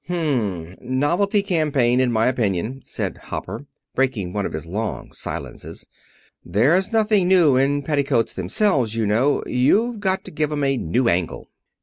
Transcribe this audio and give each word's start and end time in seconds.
"H 0.09 0.15
m, 0.17 0.77
novelty 0.81 1.43
campaign, 1.43 1.99
in 1.99 2.11
my 2.11 2.25
opinion," 2.25 2.81
said 2.83 3.19
Hopper, 3.25 3.67
breaking 3.93 4.33
one 4.33 4.47
of 4.47 4.53
his 4.53 4.65
long 4.65 5.11
silences. 5.11 5.85
"There's 6.43 6.91
nothing 6.91 7.27
new 7.27 7.55
in 7.55 7.83
petticoats 7.83 8.33
themselves, 8.33 8.95
you 8.95 9.05
know. 9.05 9.43
You've 9.45 9.99
got 9.99 10.23
to 10.25 10.31
give 10.31 10.51
'em 10.51 10.63
a 10.63 10.75
new 10.75 11.07
angle." 11.07 11.49